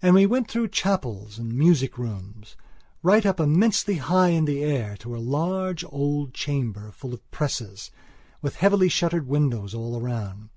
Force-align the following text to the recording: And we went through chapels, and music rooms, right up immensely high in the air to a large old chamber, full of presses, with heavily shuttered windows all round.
And 0.00 0.14
we 0.14 0.24
went 0.24 0.50
through 0.50 0.68
chapels, 0.68 1.38
and 1.38 1.52
music 1.52 1.98
rooms, 1.98 2.56
right 3.02 3.26
up 3.26 3.38
immensely 3.38 3.96
high 3.96 4.28
in 4.30 4.46
the 4.46 4.62
air 4.64 4.96
to 5.00 5.14
a 5.14 5.18
large 5.18 5.84
old 5.90 6.32
chamber, 6.32 6.90
full 6.92 7.12
of 7.12 7.30
presses, 7.30 7.90
with 8.40 8.56
heavily 8.56 8.88
shuttered 8.88 9.26
windows 9.28 9.74
all 9.74 10.00
round. 10.00 10.48